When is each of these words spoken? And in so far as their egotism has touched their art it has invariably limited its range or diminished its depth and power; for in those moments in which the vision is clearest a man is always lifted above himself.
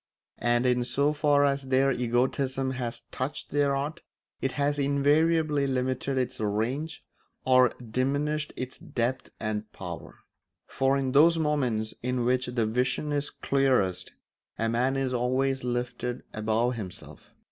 And 0.39 0.65
in 0.65 0.83
so 0.83 1.13
far 1.13 1.45
as 1.45 1.61
their 1.69 1.91
egotism 1.91 2.71
has 2.71 3.03
touched 3.11 3.51
their 3.51 3.75
art 3.75 4.01
it 4.41 4.53
has 4.53 4.79
invariably 4.79 5.67
limited 5.67 6.17
its 6.17 6.39
range 6.39 7.03
or 7.45 7.69
diminished 7.77 8.51
its 8.57 8.79
depth 8.79 9.29
and 9.39 9.71
power; 9.71 10.15
for 10.65 10.97
in 10.97 11.11
those 11.11 11.37
moments 11.37 11.93
in 12.01 12.25
which 12.25 12.47
the 12.47 12.65
vision 12.65 13.13
is 13.13 13.29
clearest 13.29 14.13
a 14.57 14.67
man 14.67 14.95
is 14.95 15.13
always 15.13 15.63
lifted 15.63 16.23
above 16.33 16.73
himself. 16.77 17.29